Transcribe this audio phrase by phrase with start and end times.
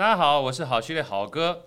[0.00, 1.66] 大家好，我是好序列好哥。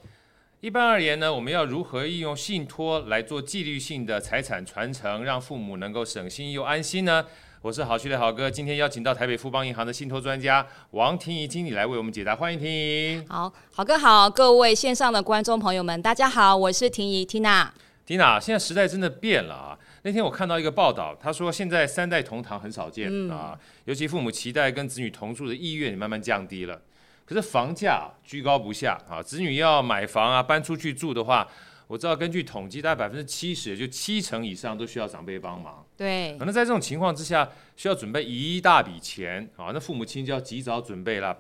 [0.60, 7.24] 一般而言呢，我们要如何运用信托来做纪律性的财产传承，让父母能够省心又安心呢？
[7.62, 13.24] 我是好序列好哥，今天邀请到台北富邦银行的信托专家王婷怡经理来为我们解答，欢迎婷怡。
[13.30, 17.68] 好，好哥好，各位线上的观众朋友们，大家好，我是婷怡 Tina。
[18.08, 19.78] Tina，现在时代真的变了啊！
[20.02, 23.56] 那天我看到一个报道，他说现在三代同堂很少见、嗯、啊，
[23.86, 26.82] 尤其父母期待跟子女同住的意愿也慢慢降低了。
[27.26, 31.48] 可是房价居高不下啊，子女要买房啊，搬出去住的话，
[31.88, 35.86] 我知道根据统计，大概百分之七十，也就七成以上都需要长辈帮忙。
[35.96, 41.38] 对，可能在这种情况之下，需要准备一大笔钱啊，那父母亲就要及早准备了。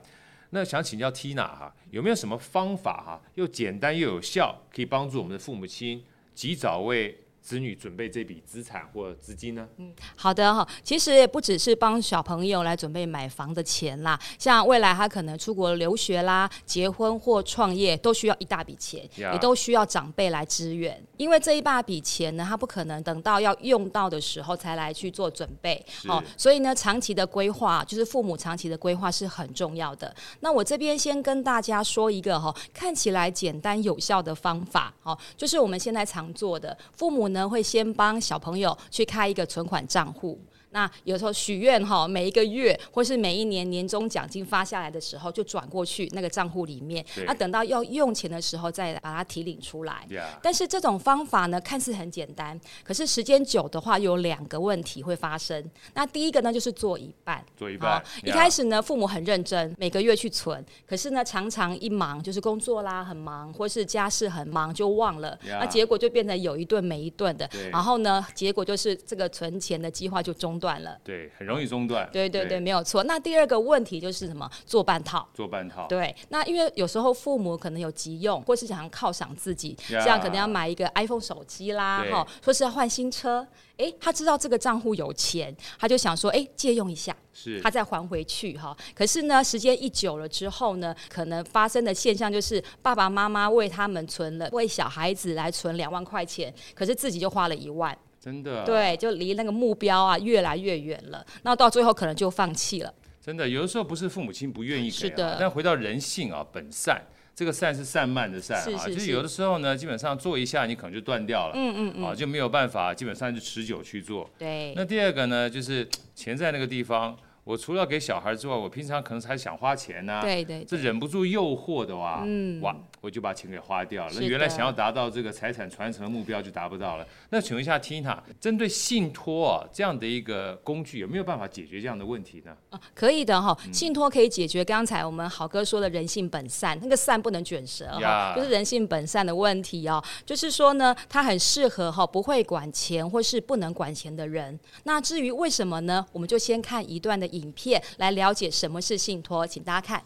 [0.52, 6.04] 那想请教 Tina 哈，有没有什么方法哈，又简单又有效，可以帮助我们的父母亲
[6.36, 9.68] 及早为子女准备这笔资产或资金呢？
[9.78, 21.06] 嗯，好的哈，其实也不只是帮小朋友来准备买房的钱啦，像未来他可能出国留学啦、结婚或创业，都需要一大笔钱.也都需要长辈来支援。
[21.17, 30.16] 因为这一大笔钱呢，他不可能等到要用到的时候才来去做准备，哦，所以呢，长期的规划就是父母长期的规划是很重要的。
[30.39, 40.39] 那我这边先跟大家说一个哈，看起来简单有效的方法，哦，就是我们现在常做的，父母可能会先帮小朋友去开一个存款账户。
[40.74, 47.06] 那有时候许愿哈，每一个月或是每一年年终奖金发下来的时候，就转过去那个账户里面。
[47.28, 50.08] 那等到要用钱的时候，再把它提领出来。
[50.42, 55.64] 但是这种方法呢，看似很简单，可是时间久的话，有两个问题会发生。
[55.94, 58.04] 那第一个呢，就是做一半，做一半。
[58.24, 65.38] 一开始呢，父母很认真，每个月去存，可是呢，常常一忙就是工作啦，很忙，或是家事很忙，就忘了。
[65.44, 67.48] 那结果就变成有一顿没一顿的。
[67.72, 70.60] 然后呢，结果就是这个存钱的计划就中。
[70.64, 72.09] 断了，对，很容易中断。
[72.09, 73.03] 对对对，对没有错。
[73.03, 74.50] 那第二个问题就是什么？
[74.66, 75.86] 做半套，做半套。
[75.89, 83.45] 对，那因为有时候父母可能有急用，或是想要犒赏自己，这样可能要买一个 iPhone 手机啦，哈说，是要换新车。
[83.75, 88.77] 哎，他知道这个账户有钱，他就想说，哎，借用一下，是，他再还回去哈。
[88.93, 97.98] 可是呢，时间一久了之后呢，可能发生的现象就是，爸爸妈妈为他们存了，为小孩子来存两万块钱，可是自己就花了一万。
[98.23, 102.94] 真的、啊，对，就离那个目标啊越来越远了，那到最后可能就放弃了。
[103.22, 105.38] 真的，有的时候不是父母亲不愿意给、啊，是的。
[105.38, 107.02] 但回到人性啊，本善，
[107.36, 114.30] 这个善是散漫的善啊，是是是就是有的时候呢，基本上做一下你可能就断掉了，嗯嗯嗯，啊就没有办法，基本上就持久去做。
[114.38, 114.73] 对。
[114.73, 115.86] 那第二个呢，就是
[116.16, 117.17] 钱在那个地方。
[117.43, 124.14] 我除了给小孩之外，我平常可能还想花钱呢、啊，对对，这忍不住诱惑的哇，嗯、哇，我就把钱给花掉了。
[124.15, 127.05] 那原来想要达到这个财产传承的目标就达不到了。
[127.32, 132.56] 那请问一下 Tina，针对信托啊这样的一个工具，有没有办法解决这样的问题呢？
[132.69, 140.01] 啊，可以的哈，信托可以解决刚才我们好哥说的人性本善，那个善不能卷舌哈，就是人性本善的问题哦。
[140.25, 144.57] 就是说呢，它很适合哈不会管钱或是不能管钱的人。
[144.86, 146.06] 那至于为什么呢？
[146.13, 147.27] 我们就先看一段的。
[147.33, 150.04] 影片来了解什么是信托，请大家看。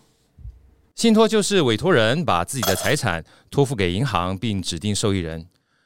[0.95, 5.45] 信托就是委托人把自己的财产托付给银行，并指定受益人，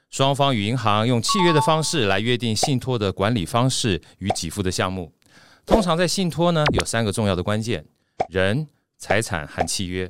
[0.09, 5.11] 双方与银行用契约的方式来约定信托的管理方式与给付的项目。
[5.65, 7.85] 通常在信托呢，有三个重要的关键：
[8.29, 8.65] 人、
[8.97, 10.09] 财产和契约。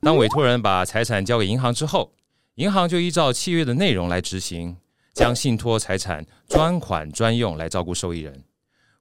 [0.00, 2.12] 当委托人把财产交给银行之后，
[2.56, 4.76] 银行就依照契约的内容来执行，
[5.14, 8.42] 将信托财产专款专用来照顾受益人。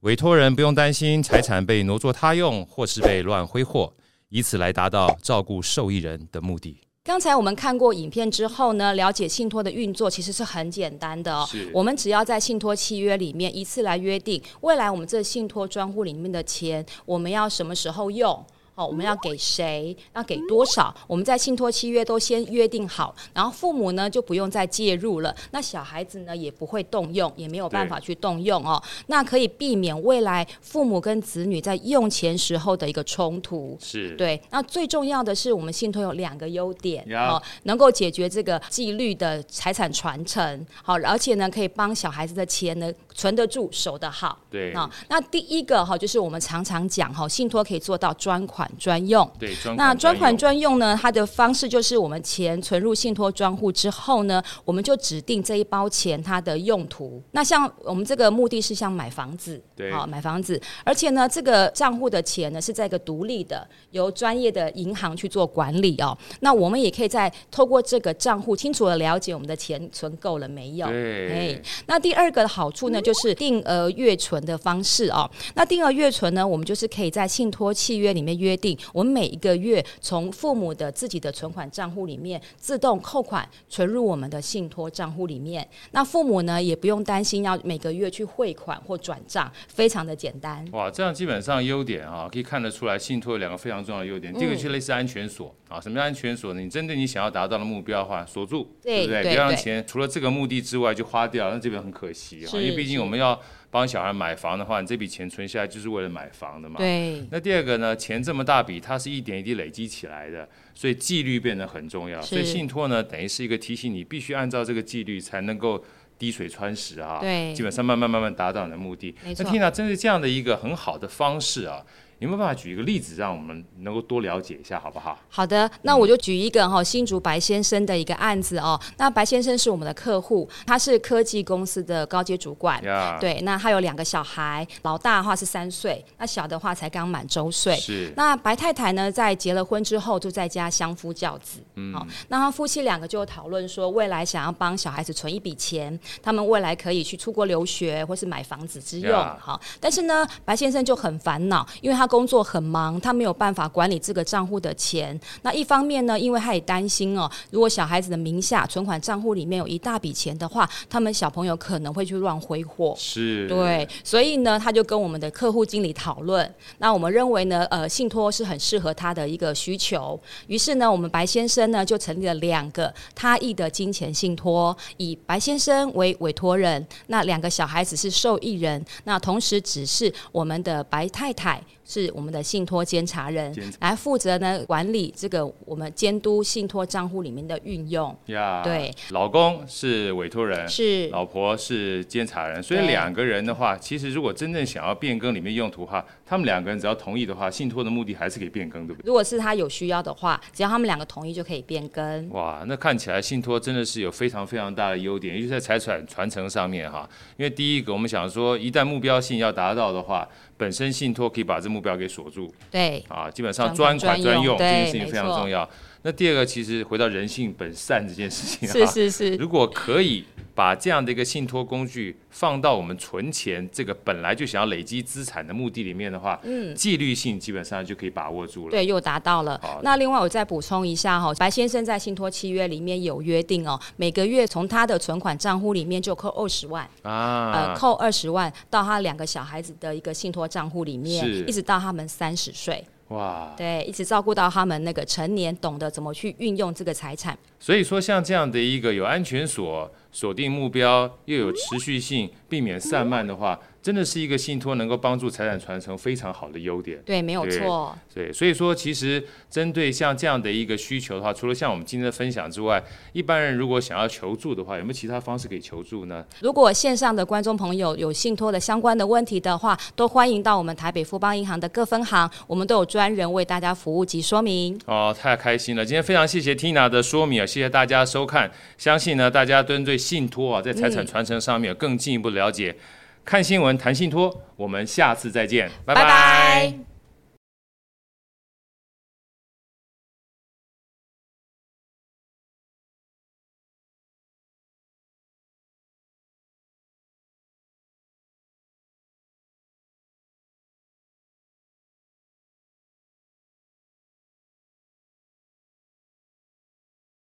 [0.01, 3.93] 委托人不用担心财产被挪作他用，或是被乱挥霍，
[4.29, 6.81] 以此来达到照顾受益人的目的。
[7.03, 11.47] 刚才我们看过影片之后呢，了解信托的运作其实是很简单的哦。
[11.71, 18.43] 我们只要在信托契约里面一次来约定，未来我们这信托专户里面的钱，我们要什么时候用。
[18.73, 19.95] 哦，我们要给谁？
[20.15, 20.95] 要给多少？
[21.05, 25.35] 我们在信托契约都先约定好，然后父母呢就不用再介入了。
[25.51, 28.81] 那小孩子呢也不会动用，也没有办法去动用哦。
[29.07, 33.77] 那可以避免未来父母跟子女在用钱时候的一个冲突。
[33.81, 34.41] 是对。
[34.49, 40.65] 那最重要的是，我们信托有两个优点哦，能够解决这个纪律的财产传承。
[40.81, 44.39] 好，而且呢可以帮小孩子的钱呢存得住、守得好。
[44.49, 44.71] 对。
[44.71, 48.60] 啊，那第一个哈就是我们常常讲哈，信托可以做到专款。
[48.77, 50.97] 专用，对，那专款专用呢？
[51.01, 57.21] 它的方式就是我们钱存入信托专户之后呢，我们就指定这一包钱它的用途。
[57.31, 66.17] 那像我们这个目的是像买房子，对，好买房子，而且呢，这个账户的钱呢是在一个独立的、由专业的银行去做管理哦。
[66.41, 70.85] 那我们也可以在透过这个账户清楚的了解我们的钱存够了没有？
[70.87, 71.61] 对。
[71.87, 75.29] 那第二个的好处呢，就是定额月存的方式哦。
[75.55, 78.50] 那定额月存呢，我们就是可以在信托契约里面约。
[78.51, 85.65] 约定，我们每一个月从父母的自己的存款账户里面自动扣款存入我们的信托账户里面。
[85.91, 90.67] 那父母呢也不用担心要每个月去汇款或转账，非常的简单。
[90.73, 94.33] 哇，这样基本上优点啊，可以看得出来，信托有两个非常重要的优点。
[94.33, 96.59] 第一个是类似安全锁、嗯、啊，什么叫安全锁呢？
[96.59, 99.23] 你针对你想要达到的目标的话，锁住，对，对不对？
[99.23, 103.39] 不要让钱除了这个目的之外就花掉，那这边很可惜啊，因为毕竟我们要。
[103.71, 106.77] 帮小孩买房的话，你这笔钱存下来就是为了买房的嘛。
[106.77, 107.25] 对。
[107.31, 112.21] 那第二个呢，钱这么大笔，它是一点一滴累积起来的，所以纪律变得很重要。
[112.21, 115.83] 所以信托呢，等于是一个提醒你，必须按照这个纪律才能够
[116.19, 117.19] 滴水穿石啊。
[117.21, 117.53] 对。
[117.53, 119.15] 基本上慢慢慢慢达到你的目的。
[119.23, 121.81] 那 Tina 针对这样的一个很好的方式啊。
[122.21, 125.17] 有没有办法举一个例子，让我们能够多了解一下，好不好？
[125.27, 128.79] 好的，那我就举一个哈新竹白先生的一个案子哦。
[128.97, 132.79] 那白先生是我们的客户，他是科技公司的高阶主管。
[133.19, 137.75] 对，那他有两个小孩，老大的话是三岁，那小的话才刚满周岁。
[137.77, 138.13] 是。
[138.15, 141.59] 那白太太呢，在结了婚之后，就在家相夫教子。
[141.73, 141.91] 嗯。
[141.91, 149.11] 好，那他夫妻两个就讨论说，未来想要帮小孩子存一笔钱，他们未来可以去出国留学或是买房子之用。
[149.39, 155.17] 好，但是呢，白先生就很烦恼，因为他工作很忙，他没有办法管理这个账户的钱。
[155.43, 162.93] 那一方面呢，因为他也担心哦，如果小孩子的名下存款账户里面有一大笔钱的话，他们小朋友可能会去乱挥霍。
[162.97, 166.53] 是，对，所以呢，他就跟我们的客户经理讨论。
[166.79, 170.19] 那我们认为呢，呃，信托是很适合他的一个需求。
[170.47, 181.63] 于是呢，我们白先生呢就成立了两个他意的金钱信托，以白先生为委托人，那两个小孩子是受益人，那同时只是我们的白太太。
[181.83, 188.15] 是我们的信托监察人来负责呢，管理这个我们监督信托账户里面的运用。
[188.27, 199.07] 呀，对，老公是委托人，是老婆是监察人，所以两个人的话，其实如果真正想要变更里面用途的话，他们两个人只要同意的话，信托的目的还是可以变更，对不对？
[199.07, 202.29] 如果是他有需要的话，只要他们两个同意就可以变更。
[202.29, 207.09] 哇，那看起来信托真的是有非常非常大的优点，尤其在财产传承上面哈。
[207.37, 210.27] 因为第一个，我们想说，一旦目标性要达到的话。
[210.57, 213.03] 本身信托可以把这目标给锁住，对。
[213.07, 215.67] 啊，基本上专款专用这件事情非常重要。
[216.03, 220.25] 对那第二个，其实回到人性本善这件事情，是是是， 如果可以。
[220.53, 228.71] 把这样的一个信托工具放到我们存钱这个本来就想要累积资产的目的里面的话，嗯，纪律性基本上就可以把握住了。
[228.71, 229.59] 对，又达到了。
[229.81, 242.85] 那另外我再补充一下哈，白先生在信托契约里面有约定哦，每个月从他的存款账户里面就扣二十万啊，呃，扣二十万到他两个小孩子的一个信托账户里面，是一直到他们三十岁。
[243.11, 247.37] 哇，对，一直照顾到他们那个成年，懂得怎么去运用这个财产。
[247.59, 253.59] 所以说，像这样的一个有安全锁、锁定目标又有持续性，避免散漫的话。
[253.81, 257.01] 真的是一个信托能够帮助财产传承非常好的优点。
[257.03, 257.97] 对，没有错。
[258.13, 266.23] 对，所以说其实针对像这样的一个需求的话，除了像我们今天的分享之外，一般人如果想要求助的话，有没有其他方式可以求助呢？
[266.41, 274.79] 如果线上的观众朋友有信托的相关的问题的话，都欢迎到我们台北富邦银行的各分行，我们都有专人为大家服务及说明。
[274.85, 275.83] 哦，太开心了！
[275.83, 278.51] 今天非常谢谢 Tina 的说明啊，谢谢大家收看。
[278.77, 282.75] 相信呢，大家针对信托啊，在财产传承上面有更进一步了解。
[283.23, 286.01] 看新闻谈信托，我们下次再见，拜拜。
[286.01, 286.90] 拜拜。